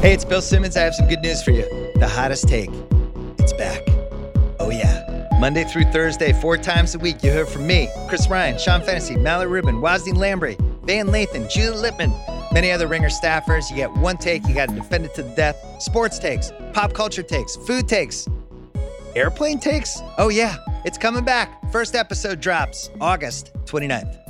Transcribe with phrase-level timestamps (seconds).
[0.00, 0.78] Hey, it's Bill Simmons.
[0.78, 1.92] I have some good news for you.
[1.96, 2.70] The hottest take.
[3.38, 3.82] It's back.
[4.58, 5.28] Oh, yeah.
[5.38, 9.16] Monday through Thursday, four times a week, you hear from me, Chris Ryan, Sean Fennessy,
[9.16, 13.68] Mallory Rubin, Wosny Lambre, Van Lathan, Juliet Litman, many other Ringer staffers.
[13.68, 15.62] You get one take, you got to defend it to the death.
[15.82, 18.26] Sports takes, pop culture takes, food takes,
[19.14, 20.00] airplane takes.
[20.16, 20.56] Oh, yeah,
[20.86, 21.70] it's coming back.
[21.70, 24.29] First episode drops August 29th.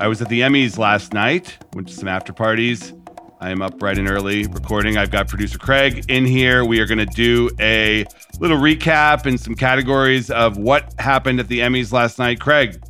[0.00, 2.92] I was at the Emmys last night, went to some after parties.
[3.40, 4.96] I am up bright and early recording.
[4.96, 6.64] I've got producer Craig in here.
[6.64, 8.04] We are going to do a
[8.38, 12.40] little recap and some categories of what happened at the Emmys last night.
[12.40, 12.80] Craig,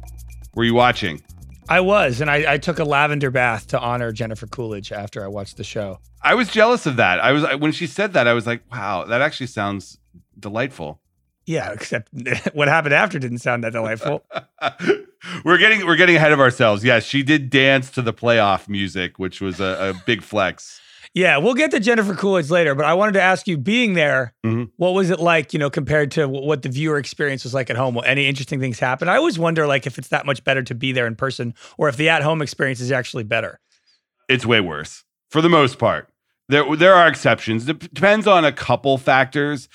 [0.54, 1.22] were you watching?
[1.70, 5.28] I was, and I, I took a lavender bath to honor Jennifer Coolidge after I
[5.28, 6.00] watched the show.
[6.22, 7.20] I was jealous of that.
[7.20, 9.98] I was when she said that, I was like, "Wow, that actually sounds
[10.38, 11.00] delightful."
[11.46, 12.10] Yeah, except
[12.52, 14.24] what happened after didn't sound that delightful.
[15.44, 16.84] we're getting we're getting ahead of ourselves.
[16.84, 20.80] Yes, she did dance to the playoff music, which was a, a big flex.
[21.14, 24.34] Yeah, we'll get to Jennifer Coolidge later, but I wanted to ask you, being there,
[24.44, 24.64] mm-hmm.
[24.76, 25.52] what was it like?
[25.52, 27.98] You know, compared to what the viewer experience was like at home?
[28.04, 29.08] Any interesting things happen?
[29.08, 31.88] I always wonder, like, if it's that much better to be there in person, or
[31.88, 33.58] if the at-home experience is actually better.
[34.28, 36.08] It's way worse for the most part.
[36.48, 37.68] There there are exceptions.
[37.68, 39.68] It depends on a couple factors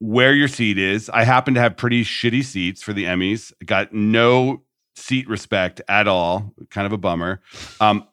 [0.00, 1.08] where your seat is.
[1.10, 3.52] I happen to have pretty shitty seats for the Emmys.
[3.64, 4.63] Got no
[4.96, 6.54] seat respect at all.
[6.70, 7.40] Kind of a bummer.
[7.80, 8.06] Um,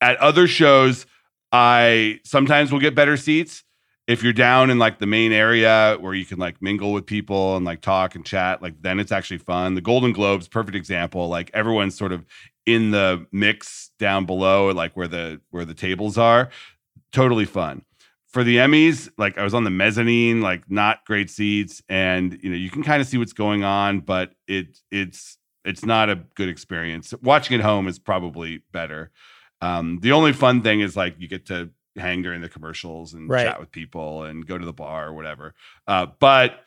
[0.00, 1.06] at other shows,
[1.52, 3.64] I sometimes will get better seats.
[4.06, 7.56] If you're down in like the main area where you can like mingle with people
[7.56, 9.74] and like talk and chat, like then it's actually fun.
[9.74, 11.28] The Golden Globes, perfect example.
[11.28, 12.24] Like everyone's sort of
[12.66, 16.50] in the mix down below, like where the where the tables are.
[17.10, 17.82] Totally fun
[18.36, 22.50] for the Emmys, like I was on the mezzanine, like not great seats, and you
[22.50, 26.16] know you can kind of see what's going on, but it it's it's not a
[26.34, 27.12] good experience.
[27.22, 29.10] Watching at home is probably better.
[29.60, 33.28] Um, the only fun thing is like you get to hang during the commercials and
[33.28, 33.46] right.
[33.46, 35.54] chat with people and go to the bar or whatever.
[35.86, 36.60] Uh, but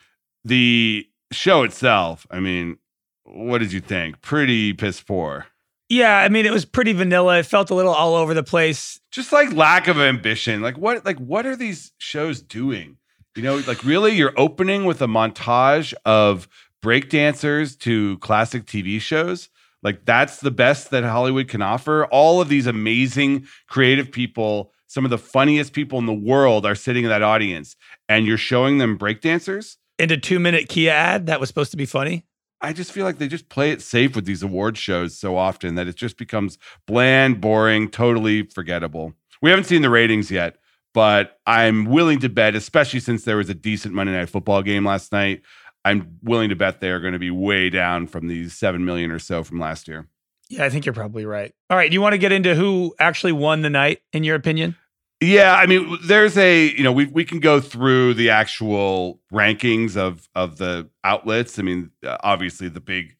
[0.43, 2.77] the show itself, I mean,
[3.23, 4.21] what did you think?
[4.21, 5.47] Pretty piss poor.
[5.87, 7.39] Yeah, I mean, it was pretty vanilla.
[7.39, 8.99] It felt a little all over the place.
[9.11, 10.61] Just like lack of ambition.
[10.61, 11.03] Like what?
[11.03, 12.97] Like what are these shows doing?
[13.35, 16.47] You know, like really, you're opening with a montage of
[16.81, 19.49] breakdancers to classic TV shows.
[19.81, 22.05] Like that's the best that Hollywood can offer.
[22.05, 26.75] All of these amazing creative people, some of the funniest people in the world, are
[26.75, 27.75] sitting in that audience,
[28.07, 29.77] and you're showing them breakdancers.
[29.97, 32.25] In a two minute Kia ad that was supposed to be funny.
[32.61, 35.75] I just feel like they just play it safe with these award shows so often
[35.75, 39.13] that it just becomes bland, boring, totally forgettable.
[39.41, 40.57] We haven't seen the ratings yet,
[40.93, 44.85] but I'm willing to bet, especially since there was a decent Monday Night Football game
[44.85, 45.41] last night,
[45.85, 49.11] I'm willing to bet they are going to be way down from these 7 million
[49.11, 50.07] or so from last year.
[50.49, 51.53] Yeah, I think you're probably right.
[51.69, 51.89] All right.
[51.89, 54.75] Do you want to get into who actually won the night, in your opinion?
[55.21, 59.97] Yeah, I mean, there's a you know we we can go through the actual rankings
[59.97, 61.59] of of the outlets.
[61.59, 63.17] I mean, uh, obviously the big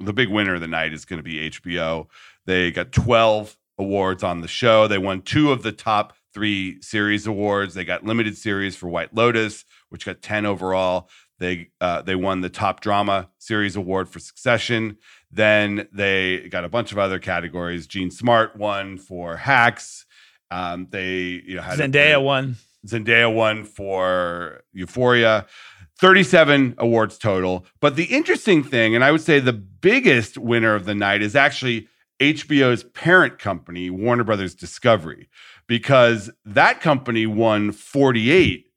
[0.00, 2.06] the big winner of the night is going to be HBO.
[2.44, 4.88] They got 12 awards on the show.
[4.88, 7.74] They won two of the top three series awards.
[7.74, 11.08] They got limited series for White Lotus, which got 10 overall.
[11.38, 14.96] They uh, they won the top drama series award for Succession.
[15.30, 17.86] Then they got a bunch of other categories.
[17.86, 20.06] Jean Smart won for Hacks.
[20.50, 22.56] Um, they you know had Zendaya a, won.
[22.86, 25.46] Zendaya won for Euphoria.
[26.00, 27.66] 37 awards total.
[27.80, 31.34] But the interesting thing, and I would say the biggest winner of the night, is
[31.34, 31.88] actually
[32.20, 35.28] HBO's parent company, Warner Brothers Discovery,
[35.66, 38.67] because that company won 48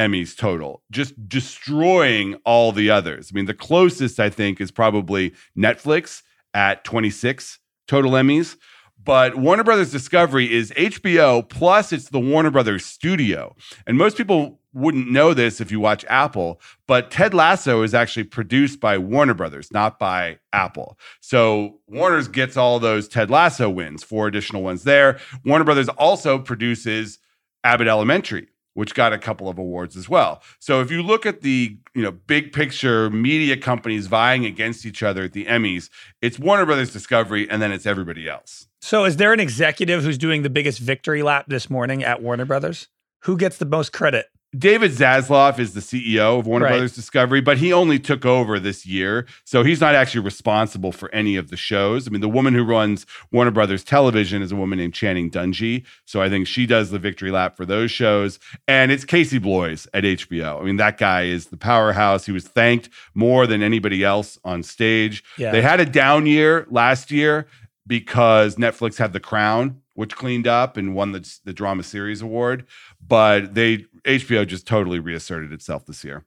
[0.00, 3.30] Emmys total, just destroying all the others.
[3.30, 6.22] I mean, the closest I think is probably Netflix
[6.54, 8.56] at 26 total Emmys.
[9.02, 13.54] But Warner Brothers Discovery is HBO plus it's the Warner Brothers studio.
[13.86, 18.24] And most people wouldn't know this if you watch Apple, but Ted Lasso is actually
[18.24, 20.98] produced by Warner Brothers, not by Apple.
[21.20, 25.18] So Warner's gets all those Ted Lasso wins, four additional ones there.
[25.44, 27.18] Warner Brothers also produces
[27.64, 30.42] Abbott Elementary, which got a couple of awards as well.
[30.58, 35.02] So if you look at the, you know, big picture media companies vying against each
[35.02, 35.90] other at the Emmys,
[36.22, 38.68] it's Warner Brothers Discovery and then it's everybody else.
[38.80, 42.44] So is there an executive who's doing the biggest victory lap this morning at Warner
[42.44, 42.88] Brothers?
[43.24, 44.26] Who gets the most credit?
[44.58, 46.72] David Zaslav is the CEO of Warner Right.
[46.72, 49.26] Brothers Discovery, but he only took over this year.
[49.44, 52.08] So he's not actually responsible for any of the shows.
[52.08, 55.84] I mean, the woman who runs Warner Brothers Television is a woman named Channing Dungey.
[56.04, 58.40] So I think she does the victory lap for those shows.
[58.66, 60.60] And it's Casey Bloys at HBO.
[60.60, 62.26] I mean, that guy is the powerhouse.
[62.26, 65.22] He was thanked more than anybody else on stage.
[65.38, 65.52] Yeah.
[65.52, 67.46] They had a down year last year
[67.86, 72.64] because Netflix had The Crown, which cleaned up and won the, the drama series award.
[73.10, 76.24] But they HBO just totally reasserted itself this year.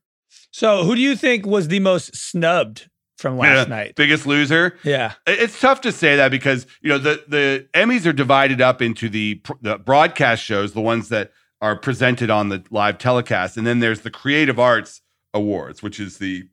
[0.51, 3.95] So who do you think was the most snubbed from last Yeah, night?
[3.95, 4.77] biggest loser.
[4.83, 5.13] Yeah.
[5.25, 9.09] It's tough to say that because you know the the Emmys are divided up into
[9.09, 11.31] the the broadcast shows, the ones that
[11.61, 15.01] are presented on the live telecast, and then there's the Creative Arts
[15.33, 16.43] Awards, which is the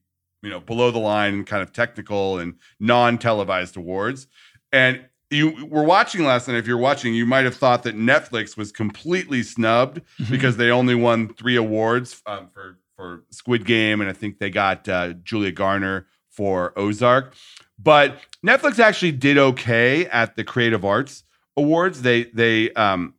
[0.43, 4.26] you know below the line kind of technical and non televised awards.
[4.73, 6.56] And you were watching last night.
[6.56, 10.94] If you're watching, you might have thought that Netflix was completely snubbed because they only
[10.94, 15.53] won three awards um, for for Squid Game, and I think they got uh, Julia
[15.53, 17.35] Garner for Ozark.
[17.79, 21.25] But Netflix actually did okay at the Creative Arts
[21.56, 22.03] Awards.
[22.03, 23.15] They they um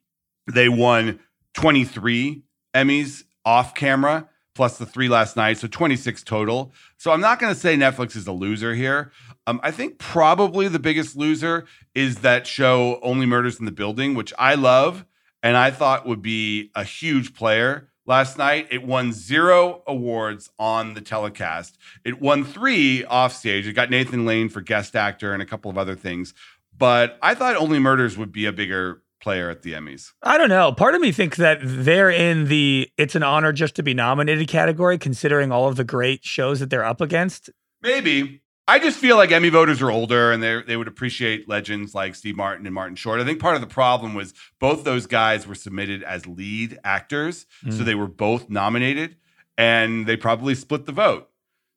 [0.51, 1.19] they won
[1.53, 2.43] 23
[2.75, 6.74] Emmys off camera plus the three last night, so 26 total.
[6.98, 9.12] So I'm not going to say Netflix is a loser here.
[9.48, 11.65] Um, I think probably the biggest loser
[11.95, 15.06] is that show Only Murders in the Building, which I love
[15.44, 18.68] and I thought would be a huge player last night.
[18.71, 21.77] It won zero awards on the telecast.
[22.03, 23.68] It won three offstage.
[23.68, 26.33] It got Nathan Lane for guest actor and a couple of other things.
[26.77, 30.12] But I thought Only Murders would be a bigger player at the Emmys.
[30.23, 30.71] I don't know.
[30.71, 34.47] Part of me thinks that they're in the it's an honor just to be nominated
[34.47, 37.50] category, considering all of the great shows that they're up against.
[37.81, 38.41] Maybe.
[38.68, 42.15] I just feel like Emmy voters are older and they they would appreciate legends like
[42.15, 43.19] Steve Martin and Martin Short.
[43.19, 47.45] I think part of the problem was both those guys were submitted as lead actors,
[47.63, 47.85] so Mm.
[47.85, 49.17] they were both nominated
[49.57, 51.27] and they probably split the vote.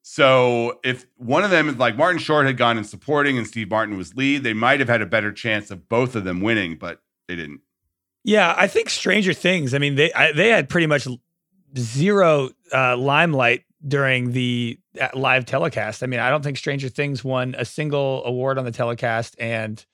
[0.02, 3.96] So if one of them, like Martin Short, had gone in supporting and Steve Martin
[3.96, 7.00] was lead, they might have had a better chance of both of them winning, but
[7.28, 7.60] they didn't.
[8.24, 9.74] Yeah, I think Stranger Things.
[9.74, 11.06] I mean, they I, they had pretty much
[11.76, 16.02] zero uh, limelight during the uh, live telecast.
[16.02, 19.84] I mean, I don't think Stranger Things won a single award on the telecast, and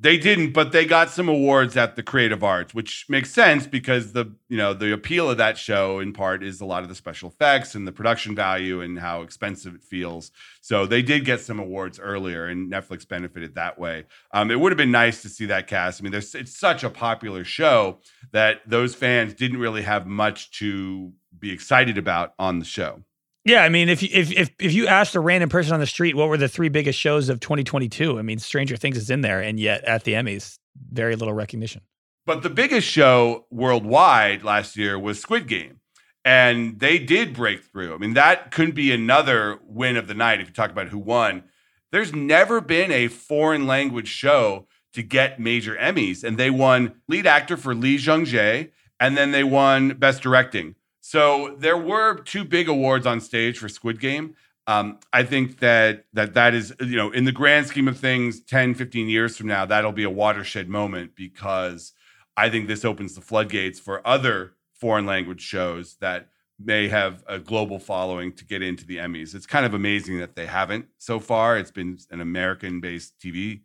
[0.00, 4.12] They didn't, but they got some awards at the Creative Arts, which makes sense because
[4.12, 6.94] the you know the appeal of that show in part is a lot of the
[6.94, 10.30] special effects and the production value and how expensive it feels.
[10.60, 14.04] So they did get some awards earlier, and Netflix benefited that way.
[14.32, 16.00] Um, it would have been nice to see that cast.
[16.00, 17.98] I mean, it's such a popular show
[18.30, 23.02] that those fans didn't really have much to be excited about on the show.
[23.44, 25.86] Yeah, I mean, if you, if if if you asked a random person on the
[25.86, 29.22] street what were the three biggest shows of 2022, I mean, Stranger Things is in
[29.22, 30.58] there, and yet at the Emmys,
[30.90, 31.82] very little recognition.
[32.28, 35.80] But the biggest show worldwide last year was Squid Game.
[36.26, 37.94] And they did break through.
[37.94, 40.98] I mean, that could be another win of the night if you talk about who
[40.98, 41.44] won.
[41.90, 46.22] There's never been a foreign language show to get major Emmys.
[46.22, 50.74] And they won lead actor for Lee Jung Jae, and then they won best directing.
[51.08, 54.34] So there were two big awards on stage for Squid Game.
[54.66, 58.40] Um, I think that that that is, you know, in the grand scheme of things,
[58.40, 61.94] 10, 15 years from now, that'll be a watershed moment because
[62.36, 66.28] I think this opens the floodgates for other foreign language shows that
[66.62, 69.34] may have a global following to get into the Emmys.
[69.34, 71.56] It's kind of amazing that they haven't so far.
[71.56, 73.62] It's been an American based TV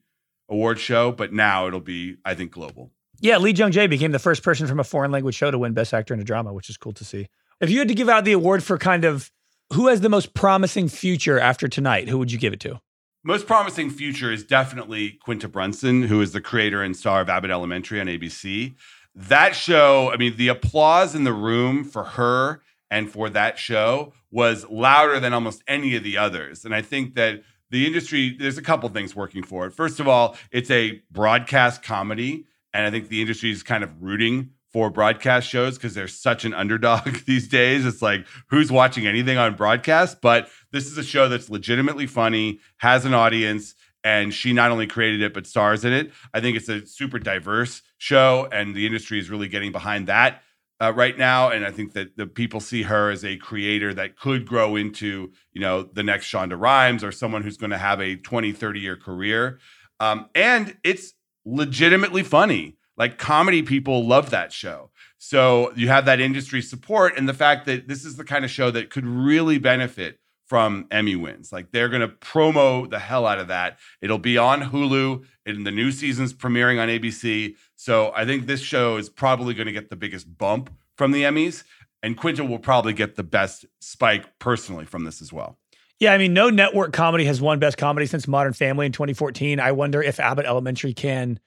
[0.47, 2.93] award show, but now it'll be, I think, global.
[3.23, 5.71] Yeah, Lee Jung Jae became the first person from a foreign language show to win
[5.71, 7.29] Best Actor in a Drama, which is cool to see.
[7.61, 9.31] If you had to give out the award for kind of
[9.71, 12.81] who has the most promising future after tonight, who would you give it to?
[13.23, 17.49] Most promising future is definitely Quinta Brunson, who is the creator and star of Abbott
[17.49, 18.75] Elementary on ABC.
[19.15, 22.61] That show, I mean, the applause in the room for her
[22.91, 26.65] and for that show was louder than almost any of the others.
[26.65, 29.71] And I think that the industry, there's a couple things working for it.
[29.71, 32.47] First of all, it's a broadcast comedy.
[32.73, 36.45] And I think the industry is kind of rooting for broadcast shows because they're such
[36.45, 37.85] an underdog these days.
[37.85, 40.19] It's like, who's watching anything on broadcast?
[40.21, 44.87] But this is a show that's legitimately funny, has an audience, and she not only
[44.87, 46.11] created it but stars in it.
[46.33, 50.41] I think it's a super diverse show, and the industry is really getting behind that
[50.81, 51.49] uh, right now.
[51.49, 55.31] And I think that the people see her as a creator that could grow into,
[55.53, 58.79] you know, the next Shonda Rhimes or someone who's going to have a 20, 30
[58.79, 59.59] year career.
[59.99, 61.13] Um, and it's
[61.45, 62.77] legitimately funny.
[62.95, 64.91] Like comedy people love that show.
[65.17, 68.51] So you have that industry support and the fact that this is the kind of
[68.51, 71.51] show that could really benefit from Emmy wins.
[71.51, 73.79] Like they're going to promo the hell out of that.
[74.01, 77.55] It'll be on Hulu and the new season's premiering on ABC.
[77.75, 81.23] So I think this show is probably going to get the biggest bump from the
[81.23, 81.63] Emmys
[82.03, 85.57] and Quinta will probably get the best spike personally from this as well.
[85.99, 89.59] Yeah, I mean, no network comedy has won best comedy since Modern Family in 2014.
[89.59, 91.39] I wonder if Abbott Elementary can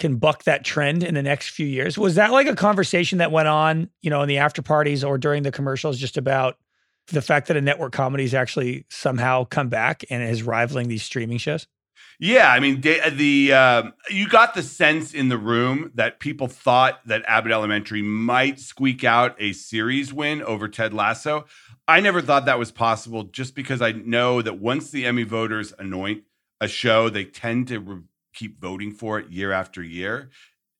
[0.00, 1.98] can buck that trend in the next few years.
[1.98, 5.18] Was that like a conversation that went on, you know, in the after parties or
[5.18, 6.56] during the commercials just about
[7.08, 11.02] the fact that a network comedy has actually somehow come back and is rivaling these
[11.04, 11.66] streaming shows?
[12.20, 16.46] Yeah, I mean, the, the uh, you got the sense in the room that people
[16.46, 21.46] thought that Abbott Elementary might squeak out a series win over Ted Lasso.
[21.88, 25.74] I never thought that was possible, just because I know that once the Emmy voters
[25.78, 26.22] anoint
[26.60, 28.02] a show, they tend to re-
[28.32, 30.30] keep voting for it year after year.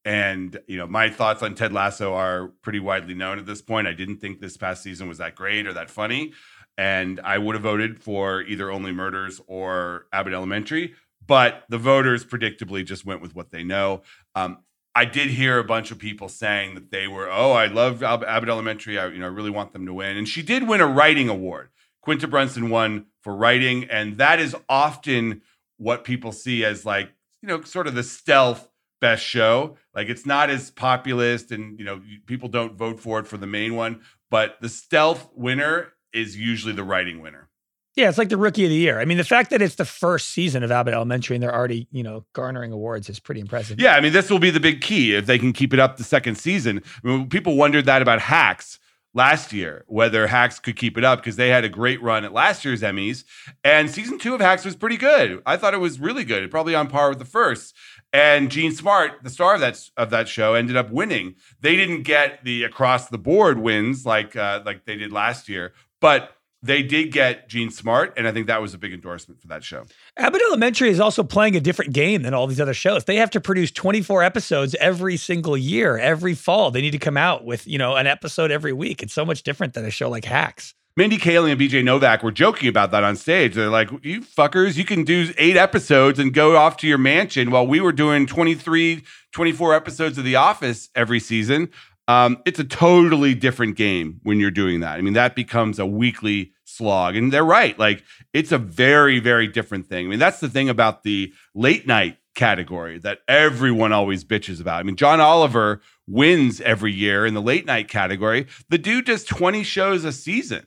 [0.04, 3.88] And you know, my thoughts on Ted Lasso are pretty widely known at this point.
[3.88, 6.32] I didn't think this past season was that great or that funny,
[6.78, 10.94] and I would have voted for either Only Murders or Abbott Elementary.
[11.26, 14.02] But the voters predictably just went with what they know.
[14.34, 14.58] Um,
[14.94, 18.48] I did hear a bunch of people saying that they were, oh, I love Abbott
[18.48, 18.98] Elementary.
[18.98, 20.16] I, you know, I really want them to win.
[20.16, 21.70] And she did win a writing award.
[22.00, 25.40] Quinta Brunson won for writing, and that is often
[25.78, 28.68] what people see as like, you know, sort of the stealth
[29.00, 29.76] best show.
[29.94, 33.46] Like it's not as populist and you know people don't vote for it for the
[33.46, 34.00] main one,
[34.30, 37.48] but the stealth winner is usually the writing winner.
[37.96, 38.98] Yeah, it's like the rookie of the year.
[38.98, 41.86] I mean, the fact that it's the first season of Abbott Elementary and they're already,
[41.92, 43.80] you know, garnering awards is pretty impressive.
[43.80, 45.96] Yeah, I mean, this will be the big key if they can keep it up
[45.96, 46.82] the second season.
[47.04, 48.80] I mean, people wondered that about Hacks
[49.14, 52.32] last year, whether Hacks could keep it up because they had a great run at
[52.32, 53.22] last year's Emmys.
[53.62, 55.40] And season two of Hacks was pretty good.
[55.46, 57.76] I thought it was really good, probably on par with the first.
[58.12, 61.36] And Jean Smart, the star of that of that show, ended up winning.
[61.60, 65.74] They didn't get the across the board wins like uh, like they did last year,
[66.00, 69.48] but they did get Jean Smart, and I think that was a big endorsement for
[69.48, 69.84] that show.
[70.16, 73.04] Abbott Elementary is also playing a different game than all these other shows.
[73.04, 76.70] They have to produce 24 episodes every single year, every fall.
[76.70, 79.02] They need to come out with, you know, an episode every week.
[79.02, 80.74] It's so much different than a show like Hacks.
[80.96, 83.54] Mindy Kaling and BJ Novak were joking about that on stage.
[83.54, 87.50] They're like, you fuckers, you can do eight episodes and go off to your mansion
[87.50, 89.02] while we were doing 23,
[89.32, 91.70] 24 episodes of The Office every season.
[92.06, 94.98] Um, it's a totally different game when you're doing that.
[94.98, 97.16] I mean, that becomes a weekly slog.
[97.16, 97.78] And they're right.
[97.78, 98.02] Like,
[98.32, 100.06] it's a very, very different thing.
[100.06, 104.80] I mean, that's the thing about the late night category that everyone always bitches about.
[104.80, 108.46] I mean, John Oliver wins every year in the late night category.
[108.68, 110.66] The dude does 20 shows a season.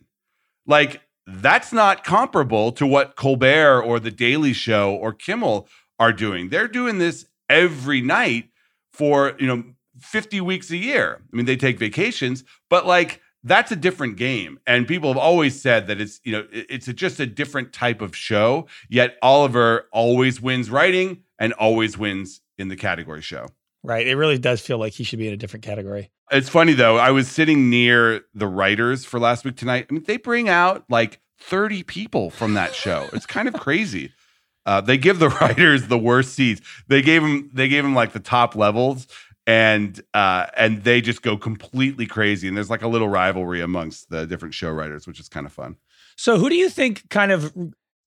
[0.65, 5.67] Like that's not comparable to what Colbert or The Daily Show or Kimmel
[5.99, 6.49] are doing.
[6.49, 8.49] They're doing this every night
[8.93, 9.63] for, you know,
[9.99, 11.21] 50 weeks a year.
[11.21, 14.59] I mean, they take vacations, but like that's a different game.
[14.67, 18.01] And people have always said that it's, you know, it's a, just a different type
[18.01, 18.67] of show.
[18.89, 23.47] Yet Oliver always wins writing and always wins in the category show.
[23.83, 24.07] Right.
[24.07, 26.09] It really does feel like he should be in a different category.
[26.31, 26.97] It's funny though.
[26.97, 29.87] I was sitting near the writers for last week tonight.
[29.89, 33.07] I mean, they bring out like 30 people from that show.
[33.13, 34.11] It's kind of crazy.
[34.65, 36.61] Uh, they give the writers the worst seats.
[36.87, 39.07] They gave them they gave them like the top levels
[39.47, 42.47] and uh, and they just go completely crazy.
[42.47, 45.53] And there's like a little rivalry amongst the different show writers, which is kind of
[45.53, 45.77] fun.
[46.15, 47.51] So, who do you think kind of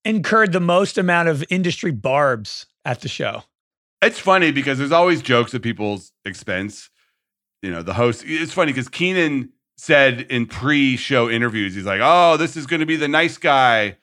[0.04, 3.42] incurred the most amount of industry barbs at the show?
[4.02, 6.90] It's funny because there's always jokes at people's expense
[7.62, 8.24] you know, the host.
[8.26, 12.86] It's funny because Kenan said in pre-show interviews, he's like, "Oh, this is going to
[12.86, 13.98] be the nice guy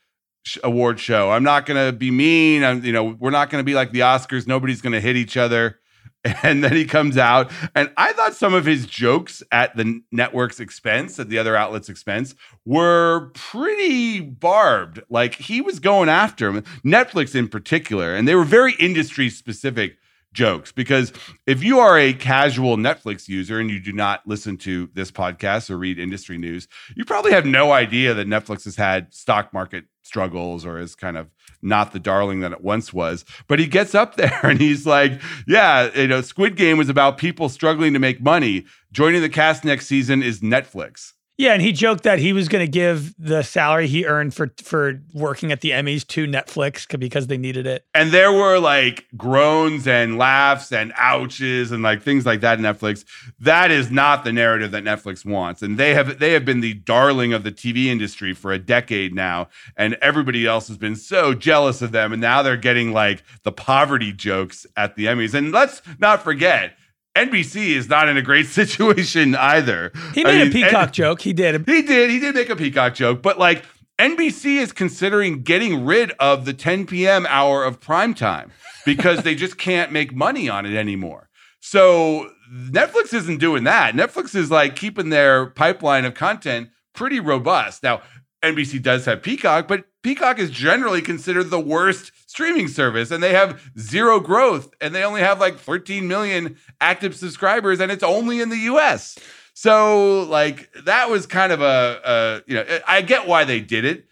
[0.63, 1.31] award show.
[1.31, 2.63] I'm not going to be mean.
[2.63, 4.47] I'm, you know, we're not going to be like the Oscars.
[4.47, 5.79] Nobody's going to hit each other."
[6.43, 10.59] And then he comes out, and I thought some of his jokes at the network's
[10.59, 15.01] expense, at the other outlet's expense, were pretty barbed.
[15.09, 19.97] Like he was going after him, Netflix in particular, and they were very industry specific
[20.37, 21.11] jokes because
[21.47, 25.71] if you are a casual Netflix user and you do not listen to this podcast
[25.71, 29.85] or read industry news, you probably have no idea that Netflix has had stock market
[30.03, 31.27] struggles or is kind of
[31.63, 33.25] not the darling that it once was.
[33.47, 37.17] But he gets up there and he's like, yeah, you know, Squid Game was about
[37.17, 38.65] people struggling to make money.
[38.91, 41.13] Joining the cast next season is Netflix.
[41.37, 44.51] Yeah, and he joked that he was going to give the salary he earned for
[44.61, 47.85] for working at the Emmys to Netflix because they needed it.
[47.93, 53.05] And there were like groans and laughs and ouches and like things like that Netflix.
[53.39, 55.61] That is not the narrative that Netflix wants.
[55.61, 59.13] And they have they have been the darling of the TV industry for a decade
[59.13, 63.23] now, and everybody else has been so jealous of them and now they're getting like
[63.43, 65.33] the poverty jokes at the Emmys.
[65.33, 66.73] And let's not forget
[67.17, 69.91] NBC is not in a great situation either.
[70.13, 71.21] He made I mean, a peacock joke.
[71.21, 71.67] He did.
[71.67, 72.09] He did.
[72.09, 73.65] He did make a peacock joke, but like
[73.99, 77.25] NBC is considering getting rid of the 10 p.m.
[77.29, 78.51] hour of prime time
[78.85, 81.29] because they just can't make money on it anymore.
[81.59, 83.95] So Netflix isn't doing that.
[83.95, 87.83] Netflix is like keeping their pipeline of content pretty robust.
[87.83, 88.01] Now,
[88.43, 93.33] NBC does have Peacock, but Peacock is generally considered the worst streaming service and they
[93.33, 98.39] have zero growth and they only have like 13 million active subscribers and it's only
[98.39, 99.19] in the US.
[99.53, 103.83] So like that was kind of a, a you know I get why they did
[103.83, 104.05] it.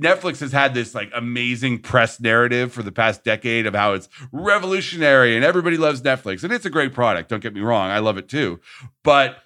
[0.00, 4.08] Netflix has had this like amazing press narrative for the past decade of how it's
[4.32, 7.28] revolutionary and everybody loves Netflix and it's a great product.
[7.28, 8.58] Don't get me wrong, I love it too.
[9.04, 9.36] But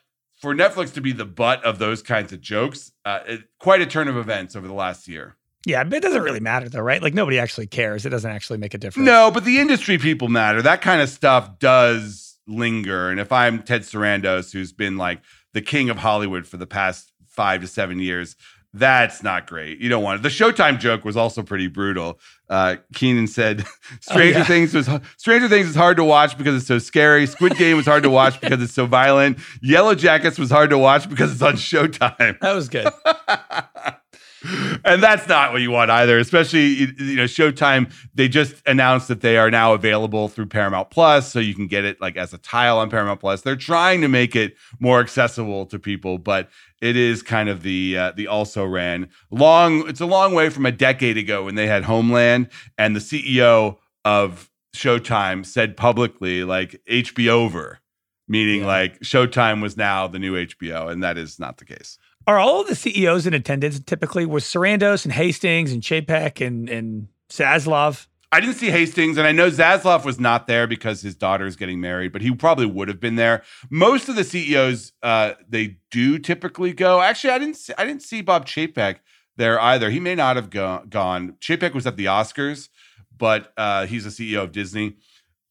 [0.40, 3.86] for Netflix to be the butt of those kinds of jokes, uh, it, quite a
[3.86, 5.34] turn of events over the last year.
[5.66, 7.02] Yeah, but it doesn't really matter though, right?
[7.02, 8.06] Like nobody actually cares.
[8.06, 9.06] It doesn't actually make a difference.
[9.06, 10.62] No, but the industry people matter.
[10.62, 13.10] That kind of stuff does linger.
[13.10, 15.20] And if I'm Ted Sarandos, who's been like
[15.52, 18.36] the king of Hollywood for the past five to seven years,
[18.74, 19.78] that's not great.
[19.78, 20.22] You don't want it.
[20.22, 22.20] The Showtime joke was also pretty brutal.
[22.48, 23.64] Uh, Kenan said,
[24.00, 24.44] "Stranger oh, yeah.
[24.44, 27.26] Things was Stranger Things is hard to watch because it's so scary.
[27.26, 29.38] Squid Game was hard to watch because it's so violent.
[29.62, 32.88] Yellow Jackets was hard to watch because it's on Showtime." That was good.
[34.84, 36.18] and that's not what you want either.
[36.18, 37.92] Especially you know, Showtime.
[38.14, 41.84] They just announced that they are now available through Paramount Plus, so you can get
[41.84, 43.42] it like as a tile on Paramount Plus.
[43.42, 46.48] They're trying to make it more accessible to people, but
[46.80, 49.88] it is kind of the uh, the also ran long.
[49.88, 53.78] It's a long way from a decade ago when they had Homeland, and the CEO
[54.04, 57.80] of Showtime said publicly like HBO over,
[58.28, 58.66] meaning yeah.
[58.66, 61.98] like Showtime was now the new HBO, and that is not the case.
[62.28, 66.68] Are all of the CEOs in attendance typically with Sarandos and Hastings and Chapek and
[66.68, 68.06] and Zaslav?
[68.30, 71.56] I didn't see Hastings, and I know Zaslav was not there because his daughter is
[71.56, 73.42] getting married, but he probably would have been there.
[73.70, 77.00] Most of the CEOs, uh, they do typically go.
[77.00, 77.56] Actually, I didn't.
[77.56, 78.96] See, I didn't see Bob Chapek
[79.38, 79.88] there either.
[79.88, 81.36] He may not have go- gone.
[81.40, 82.68] Chapek was at the Oscars,
[83.16, 84.96] but uh, he's a CEO of Disney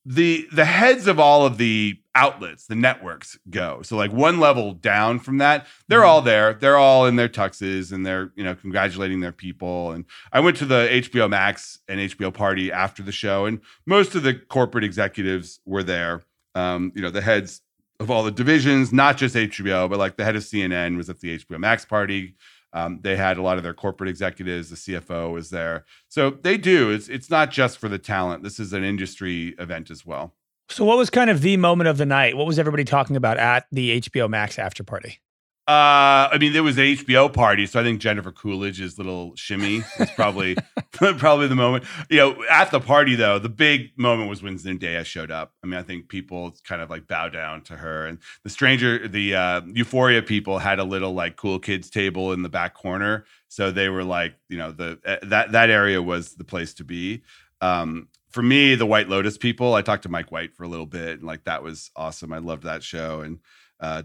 [0.10, 3.82] the the heads of all of the outlets, the networks go.
[3.82, 6.28] So like one level down from that, they're all mm-hmm.
[6.28, 6.54] there.
[6.54, 9.92] They're all in their tuxes and they're, you know, congratulating their people.
[9.92, 14.16] And I went to the HBO Max and HBO party after the show and most
[14.16, 16.24] of the corporate executives were there.
[16.56, 17.62] Um, you know, the heads
[18.00, 21.20] of all the divisions, not just HBO, but like the head of CNN was at
[21.20, 22.36] the HBO Max party.
[22.74, 24.70] Um, they had a lot of their corporate executives.
[24.70, 26.92] The CFO was there, so they do.
[26.92, 28.44] It's it's not just for the talent.
[28.44, 30.36] This is an industry event as well.
[30.70, 32.36] So, what was kind of the moment of the night?
[32.36, 35.20] What was everybody talking about at the HBO Max after party?
[35.68, 39.84] Uh, I mean, there was an HBO party, so I think Jennifer Coolidge's little shimmy
[40.00, 40.56] was probably
[41.18, 41.84] probably the moment.
[42.10, 45.54] You know, at the party though, the big moment was when Zendaya showed up.
[45.64, 49.08] I mean, I think people kind of like bow down to her, and the stranger,
[49.08, 53.26] the uh, Euphoria people had a little like cool kids table in the back corner,
[53.48, 56.84] so they were like, you know, the uh, that that area was the place to
[56.84, 57.24] be.
[57.62, 60.86] Um, for me, the White Lotus people, I talked to Mike White for a little
[60.86, 62.34] bit, and like that was awesome.
[62.34, 63.40] I loved that show, and
[63.80, 64.02] uh,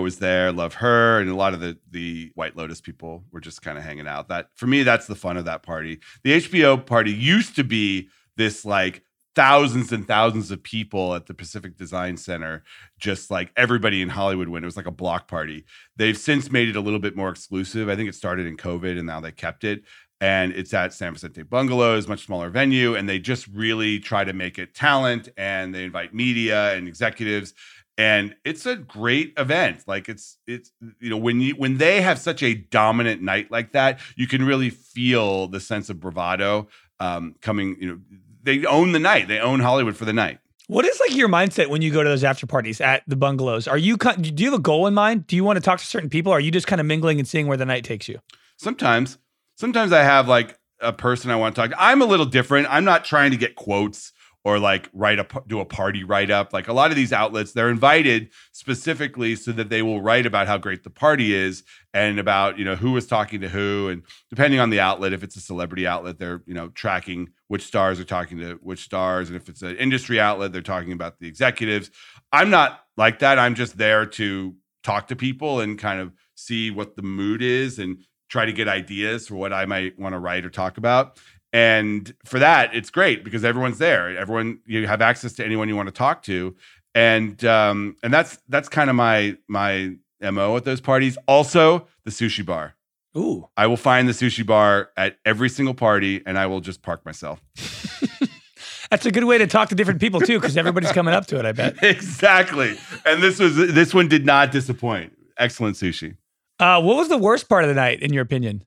[0.00, 3.62] was there, love her, and a lot of the the White Lotus people were just
[3.62, 4.28] kind of hanging out.
[4.28, 6.00] That for me, that's the fun of that party.
[6.22, 9.02] The HBO party used to be this like
[9.36, 12.64] thousands and thousands of people at the Pacific Design Center,
[12.98, 14.64] just like everybody in Hollywood went.
[14.64, 15.66] It was like a block party.
[15.96, 17.90] They've since made it a little bit more exclusive.
[17.90, 19.82] I think it started in COVID and now they kept it.
[20.22, 22.94] And it's at San Vicente Bungalows, much smaller venue.
[22.94, 27.52] And they just really try to make it talent and they invite media and executives
[27.98, 29.84] and it's a great event.
[29.86, 33.72] Like it's it's you know when you when they have such a dominant night like
[33.72, 36.68] that you can really feel the sense of bravado
[37.00, 37.98] um coming you know
[38.42, 39.28] they own the night.
[39.28, 40.38] They own hollywood for the night.
[40.68, 43.68] What is like your mindset when you go to those after parties at the bungalows?
[43.68, 45.26] Are you do you have a goal in mind?
[45.26, 47.18] Do you want to talk to certain people or are you just kind of mingling
[47.18, 48.18] and seeing where the night takes you?
[48.56, 49.18] Sometimes
[49.56, 51.82] sometimes i have like a person i want to talk to.
[51.82, 52.68] I'm a little different.
[52.70, 54.12] I'm not trying to get quotes
[54.46, 56.52] or like write a do a party write up.
[56.52, 60.46] Like a lot of these outlets, they're invited specifically so that they will write about
[60.46, 64.04] how great the party is and about you know who was talking to who, and
[64.30, 67.98] depending on the outlet, if it's a celebrity outlet, they're you know tracking which stars
[67.98, 71.26] are talking to which stars, and if it's an industry outlet, they're talking about the
[71.26, 71.90] executives.
[72.30, 73.40] I'm not like that.
[73.40, 74.54] I'm just there to
[74.84, 78.68] talk to people and kind of see what the mood is and try to get
[78.68, 81.18] ideas for what I might want to write or talk about.
[81.56, 84.14] And for that, it's great because everyone's there.
[84.14, 86.54] Everyone you have access to anyone you want to talk to,
[86.94, 91.16] and um, and that's that's kind of my my mo at those parties.
[91.26, 92.74] Also, the sushi bar.
[93.16, 96.82] Ooh, I will find the sushi bar at every single party, and I will just
[96.82, 97.40] park myself.
[98.90, 101.38] That's a good way to talk to different people too, because everybody's coming up to
[101.38, 101.46] it.
[101.46, 102.76] I bet exactly.
[103.06, 105.16] And this was this one did not disappoint.
[105.38, 106.18] Excellent sushi.
[106.60, 108.62] Uh, what was the worst part of the night, in your opinion?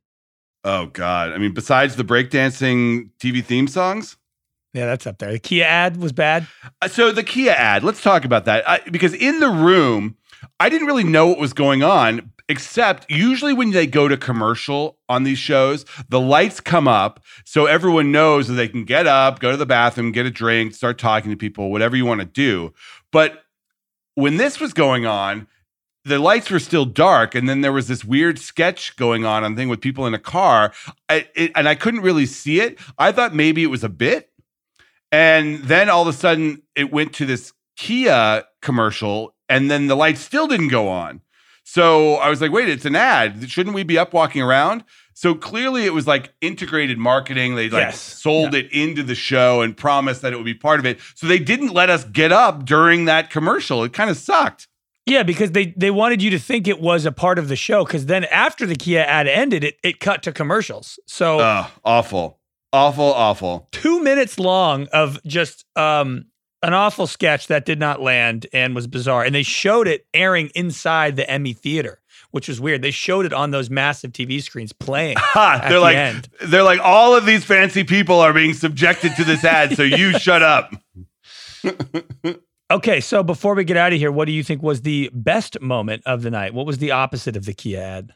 [0.63, 1.31] Oh God!
[1.31, 4.17] I mean, besides the breakdancing TV theme songs.
[4.73, 5.31] Yeah, that's up there.
[5.31, 6.47] The Kia ad was bad.
[6.81, 7.83] Uh, so the Kia ad.
[7.83, 10.15] Let's talk about that I, because in the room,
[10.59, 12.31] I didn't really know what was going on.
[12.47, 17.67] Except usually when they go to commercial on these shows, the lights come up so
[17.67, 20.97] everyone knows that they can get up, go to the bathroom, get a drink, start
[20.97, 22.73] talking to people, whatever you want to do.
[23.11, 23.43] But
[24.15, 25.47] when this was going on,
[26.05, 29.55] the lights were still dark and then there was this weird sketch going on on
[29.55, 30.71] thing with people in a car.
[31.09, 32.79] I, it, and i couldn't really see it.
[32.97, 34.31] I thought maybe it was a bit.
[35.11, 39.95] And then all of a sudden it went to this kia commercial and then the
[39.95, 41.21] lights still didn't go on.
[41.63, 43.49] So i was like wait it's an ad.
[43.49, 44.83] Shouldn't we be up walking around?
[45.13, 47.55] So clearly it was like integrated marketing.
[47.55, 47.99] They like Yes.
[47.99, 50.97] sold it into the show and promised that it would be part of it.
[51.15, 53.83] So they didn't let us get up during that commercial.
[53.83, 54.68] It kind of sucked
[55.09, 57.83] Yeah, because they they wanted you to think it was a part of the show.
[57.83, 60.99] Because then after the Kia ad ended, it it cut to commercials.
[61.07, 61.39] So
[61.83, 62.39] awful,
[62.71, 63.67] awful, awful.
[63.71, 66.25] two minutes long of just um
[66.61, 69.23] an awful sketch that did not land and was bizarre.
[69.23, 72.81] And they showed it airing inside the Emmy theater, which was weird.
[72.81, 75.15] They showed it on those massive TV screens playing.
[75.29, 76.27] Ha, they're the like, end.
[76.47, 80.17] they're like, all of these fancy people are being subjected to this ad, so you
[80.19, 80.73] shut up.
[82.71, 85.59] Okay, so before we get out of here, what do you think was the best
[85.59, 86.53] moment of the night?
[86.53, 88.13] What was the opposite of the Kia ad?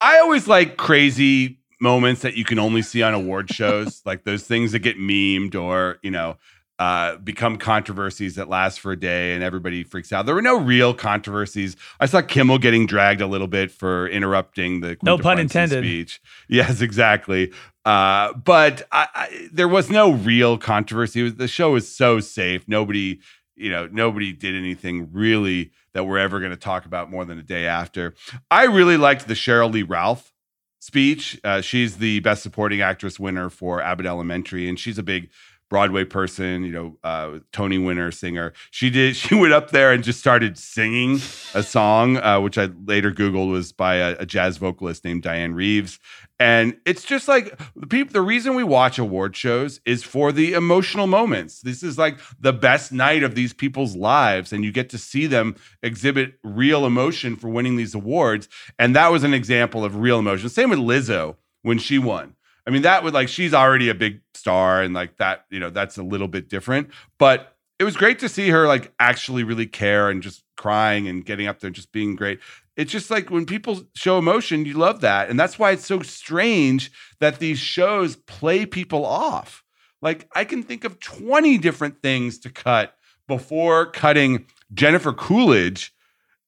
[0.00, 4.44] I always like crazy moments that you can only see on award shows, like those
[4.44, 6.36] things that get memed or you know
[6.78, 10.26] uh, become controversies that last for a day and everybody freaks out.
[10.26, 11.74] There were no real controversies.
[11.98, 15.82] I saw Kimmel getting dragged a little bit for interrupting the No pun intended.
[15.82, 16.20] speech.
[16.48, 17.50] Yes, exactly.
[17.84, 21.20] Uh, but I, I, there was no real controversy.
[21.20, 22.68] It was, the show was so safe.
[22.68, 23.20] Nobody,
[23.56, 27.38] you know, nobody did anything really that we're ever going to talk about more than
[27.38, 28.14] a day after.
[28.50, 30.32] I really liked the Cheryl Lee Ralph
[30.78, 31.40] speech.
[31.42, 35.30] Uh, she's the Best Supporting Actress winner for Abbott Elementary, and she's a big
[35.68, 38.52] Broadway person, you know, uh, Tony winner, singer.
[38.70, 39.16] She did.
[39.26, 41.14] She went up there and just started singing
[41.54, 45.54] a song, uh, which I later googled was by a, a jazz vocalist named Dianne
[45.54, 45.98] Reeves.
[46.38, 48.12] And it's just like the people.
[48.12, 51.60] The reason we watch award shows is for the emotional moments.
[51.62, 55.26] This is like the best night of these people's lives, and you get to see
[55.26, 58.48] them exhibit real emotion for winning these awards.
[58.78, 60.48] And that was an example of real emotion.
[60.50, 62.36] Same with Lizzo when she won.
[62.66, 65.70] I mean, that would like she's already a big star, and like that, you know,
[65.70, 66.88] that's a little bit different.
[67.18, 71.24] But it was great to see her like actually really care and just crying and
[71.24, 72.38] getting up there and just being great.
[72.76, 75.28] It's just like when people show emotion, you love that.
[75.28, 79.64] And that's why it's so strange that these shows play people off.
[80.00, 82.94] Like I can think of 20 different things to cut
[83.26, 85.92] before cutting Jennifer Coolidge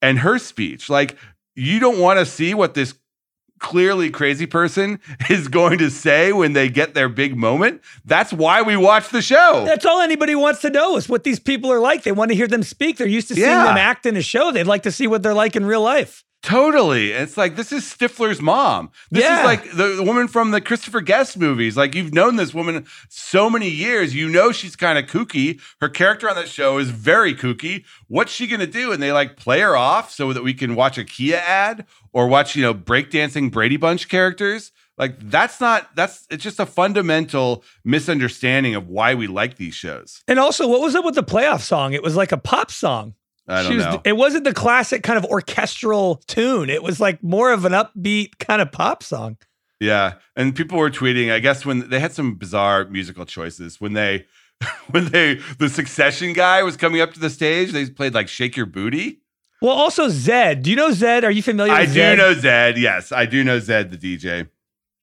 [0.00, 0.88] and her speech.
[0.88, 1.16] Like
[1.56, 2.94] you don't want to see what this
[3.59, 7.81] clearly crazy person is going to say when they get their big moment.
[8.05, 9.64] That's why we watch the show.
[9.66, 12.03] That's all anybody wants to know is what these people are like.
[12.03, 12.97] They want to hear them speak.
[12.99, 13.64] They're used to seeing Yeah.
[13.64, 14.53] them act in a show.
[14.53, 16.25] They'd like to see what they're like in real life.
[16.42, 17.11] Totally.
[17.11, 18.90] It's like this is Stifler's mom.
[19.11, 19.40] This Yeah.
[19.40, 21.77] is like the, the woman from the Christopher Guest movies.
[21.77, 24.14] Like you've known this woman so many years.
[24.14, 25.61] You know she's kind of kooky.
[25.81, 27.85] Her character on that show is very kooky.
[28.07, 28.92] What's she gonna do?
[28.92, 32.29] And they like play her off so that we can watch a Kia ad or
[32.29, 34.70] watch, you know, breakdancing Brady Bunch characters.
[34.96, 40.22] Like that's not that's it's just a fundamental misunderstanding of why we like these shows.
[40.29, 41.92] And also, what was up with the playoff song?
[41.94, 43.14] It was like a pop song.
[43.48, 44.02] I don't She was- know.
[44.04, 46.68] It wasn't the classic kind of orchestral tune.
[46.70, 49.38] It was like more of an upbeat kind of pop song.
[49.80, 51.32] Yeah, and people were tweeting.
[51.32, 54.26] I guess when they had some bizarre musical choices when they,
[54.90, 58.56] when they the Succession guy was coming up to the stage, they played like "Shake
[58.56, 59.20] Your Booty."
[59.62, 60.62] Well, also Zedd.
[60.62, 61.24] Do you know Zedd?
[61.24, 62.16] Are you familiar I do Zedd?
[62.18, 62.76] know Zedd.
[62.76, 64.48] Yes, I do know Zedd, the DJ.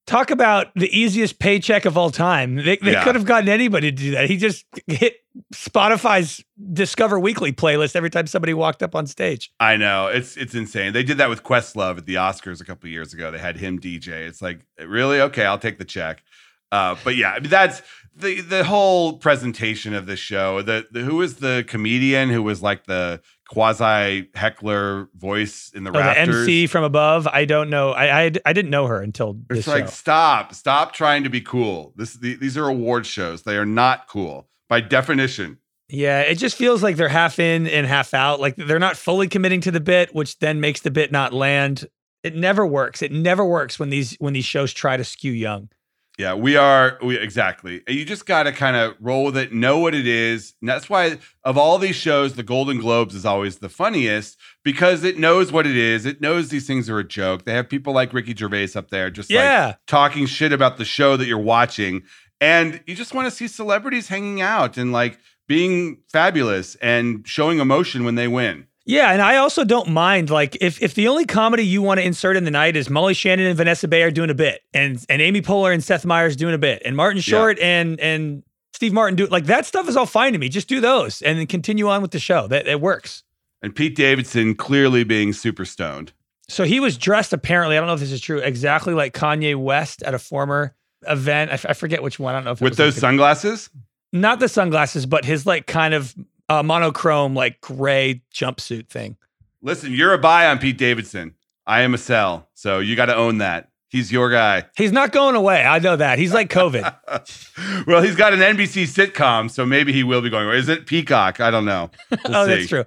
[0.08, 2.56] Talk about the easiest paycheck of all time.
[2.56, 3.04] They, they Yeah.
[3.04, 4.30] could have gotten anybody to do that.
[4.30, 5.16] He just hit
[5.54, 9.52] Spotify's Discover Weekly playlist every time somebody walked up on stage.
[9.60, 10.94] I know it's it's insane.
[10.94, 13.32] They did that with Questlove at the Oscars a couple years ago.
[13.32, 14.10] They had him DJ.
[14.28, 15.46] It's like really okay.
[15.46, 16.24] I'll take the check.
[16.72, 17.82] Uh, but yeah, I mean, that's
[18.16, 20.62] the the whole presentation of the show.
[20.62, 25.92] The, the who was the comedian who was like the quasi heckler voice in the
[25.92, 26.36] oh, rafters.
[26.36, 27.28] The MC from above.
[27.28, 27.92] I don't know.
[27.92, 29.92] I I, I didn't know her until this it's like show.
[29.92, 31.94] stop, stop trying to be cool.
[31.96, 33.44] This the, these are award shows.
[33.44, 35.60] They are not cool by definition.
[35.88, 38.40] Yeah, it just feels like they're half in and half out.
[38.40, 41.86] Like they're not fully committing to the bit, which then makes the bit not land.
[42.24, 43.04] It never works.
[43.04, 45.70] It never works when these when these shows try to skew young.
[46.18, 47.82] Yeah, we are we exactly.
[47.88, 50.54] You just got to kind of roll with it, know what it is.
[50.62, 55.04] And that's why of all these shows, the Golden Globes is always the funniest because
[55.04, 56.06] it knows what it is.
[56.06, 57.44] It knows these things are a joke.
[57.44, 59.66] They have people like Ricky Gervais up there just yeah.
[59.68, 62.04] like talking shit about the show that you're watching.
[62.40, 67.60] And you just want to see celebrities hanging out and like being fabulous and showing
[67.60, 68.68] emotion when they win.
[68.86, 72.06] Yeah, and I also don't mind like if if the only comedy you want to
[72.06, 75.22] insert in the night is Molly Shannon and Vanessa Bayer doing a bit, and and
[75.22, 77.66] Amy Poehler and Seth Meyers doing a bit, and Martin Short yeah.
[77.66, 78.44] and and
[78.74, 80.50] Steve Martin do like that stuff is all fine to me.
[80.50, 82.48] Just do those and then continue on with the show.
[82.48, 83.24] That it works.
[83.64, 86.12] And Pete Davidson clearly being super stoned.
[86.48, 87.78] So he was dressed apparently.
[87.78, 88.38] I don't know if this is true.
[88.38, 90.76] Exactly like Kanye West at a former
[91.08, 91.50] event.
[91.50, 92.36] I, f- I forget which one.
[92.36, 93.72] I don't know if with those like sunglasses.
[94.14, 96.14] Not the sunglasses, but his like kind of
[96.50, 99.18] uh, monochrome like gray jumpsuit thing.
[99.62, 101.36] Listen, you're a buy on Pete Davidson.
[101.66, 103.70] I am a sell, so you got to own that.
[103.90, 104.66] He's your guy.
[104.76, 105.64] He's not going away.
[105.64, 106.20] I know that.
[106.20, 107.86] He's like COVID.
[107.88, 110.58] well, he's got an NBC sitcom, so maybe he will be going away.
[110.58, 111.40] Is it Peacock?
[111.40, 111.90] I don't know.
[112.10, 112.56] We'll oh, see.
[112.56, 112.86] that's true.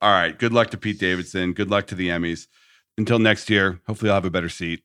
[0.00, 0.38] All right.
[0.38, 1.52] Good luck to Pete Davidson.
[1.52, 2.46] Good luck to the Emmys.
[2.96, 4.82] Until next year, hopefully I'll have a better seat.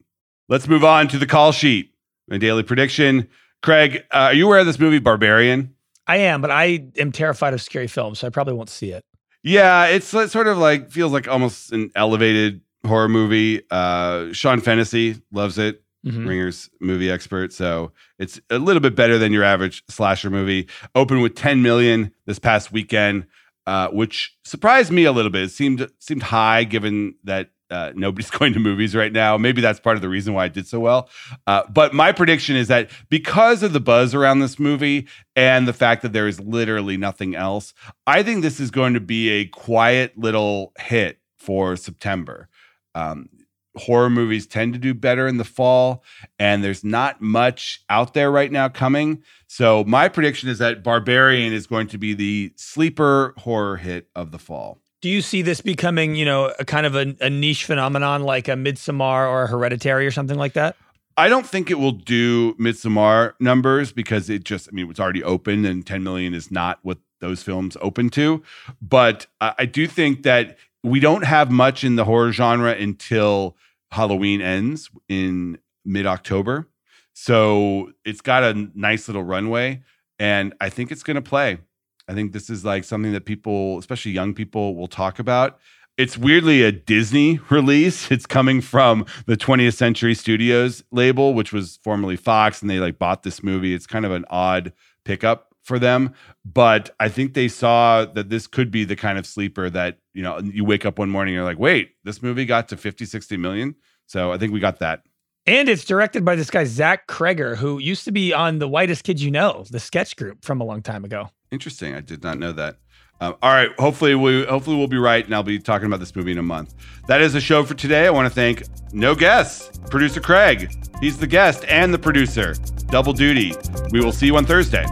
[0.49, 1.91] Let's move on to the call sheet.
[2.27, 3.29] My daily prediction.
[3.61, 5.74] Craig, uh, are you aware of this movie, Barbarian?
[6.07, 9.03] I am, but I am terrified of scary films, so I probably won't see it.
[9.43, 13.61] Yeah, it's sort of like feels like almost an elevated horror movie.
[13.69, 15.81] Uh, Sean Fennessy loves it.
[16.05, 16.27] Mm-hmm.
[16.27, 20.67] Ringer's movie expert, so it's a little bit better than your average slasher movie.
[20.93, 23.25] Opened with 10 million this past weekend,
[23.65, 25.43] uh, which surprised me a little bit.
[25.45, 29.37] It seemed seemed high given that uh, nobody's going to movies right now.
[29.37, 31.09] Maybe that's part of the reason why it did so well.
[31.47, 35.73] Uh, but my prediction is that because of the buzz around this movie and the
[35.73, 37.73] fact that there is literally nothing else,
[38.07, 42.49] I think this is going to be a quiet little hit for September.
[42.93, 43.29] Um,
[43.77, 46.03] horror movies tend to do better in the fall,
[46.39, 49.21] and there's not much out there right now coming.
[49.47, 54.31] So my prediction is that Barbarian is going to be the sleeper horror hit of
[54.31, 54.81] the fall.
[55.05, 58.47] Do you see this becoming, you know, a kind of a, a niche phenomenon like
[58.47, 60.75] a Midsommar or a Hereditary or something like that?
[61.15, 65.23] I don't think it will do Midsommar numbers because it just, I mean, it's already
[65.23, 68.41] open and 10 million is not what those films open to.
[68.81, 73.55] But I do think that we don't have much in the horror genre until
[73.91, 76.67] Halloween ends in mid October.
[77.13, 79.83] So it's got a nice little runway.
[80.17, 81.59] And I think it's going to play.
[82.07, 85.59] I think this is like something that people, especially young people, will talk about.
[85.97, 88.11] It's weirdly a Disney release.
[88.11, 92.99] It's coming from the 20th Century Studios label, which was formerly Fox, and they like
[92.99, 93.73] bought this movie.
[93.73, 96.13] It's kind of an odd pickup for them,
[96.45, 100.21] but I think they saw that this could be the kind of sleeper that, you
[100.21, 103.03] know, you wake up one morning and you're like, "Wait, this movie got to 50,
[103.03, 105.01] 60 million?" So, I think we got that.
[105.47, 109.03] And it's directed by this guy Zach Cregger, who used to be on The Whitest
[109.03, 111.29] Kids You Know, the sketch group from a long time ago.
[111.51, 111.95] Interesting.
[111.95, 112.77] I did not know that.
[113.21, 113.69] Uh, all right.
[113.79, 116.43] Hopefully we hopefully we'll be right, and I'll be talking about this movie in a
[116.43, 116.75] month.
[117.07, 118.07] That is the show for today.
[118.07, 120.69] I want to thank no guests, producer Craig.
[120.99, 122.55] He's the guest and the producer.
[122.87, 123.53] Double duty.
[123.91, 124.85] We will see you on Thursday.